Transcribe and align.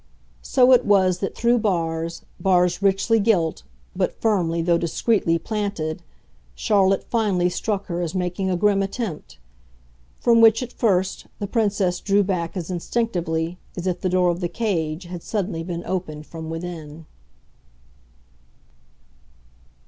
So 0.41 0.71
it 0.71 0.83
was 0.83 1.19
that 1.19 1.35
through 1.35 1.59
bars, 1.59 2.23
bars 2.39 2.81
richly 2.81 3.19
gilt, 3.19 3.61
but 3.95 4.19
firmly, 4.19 4.63
though 4.63 4.79
discreetly, 4.79 5.37
planted, 5.37 6.01
Charlotte 6.55 7.03
finally 7.03 7.49
struck 7.49 7.85
her 7.85 8.01
as 8.01 8.15
making 8.15 8.49
a 8.49 8.57
grim 8.57 8.81
attempt; 8.81 9.37
from 10.19 10.41
which, 10.41 10.63
at 10.63 10.73
first, 10.73 11.27
the 11.37 11.45
Princess 11.45 11.99
drew 11.99 12.23
back 12.23 12.57
as 12.57 12.71
instinctively 12.71 13.59
as 13.77 13.85
if 13.85 14.01
the 14.01 14.09
door 14.09 14.31
of 14.31 14.39
the 14.39 14.49
cage 14.49 15.03
had 15.03 15.21
suddenly 15.21 15.61
been 15.61 15.85
opened 15.85 16.25
from 16.25 16.49
within. 16.49 17.05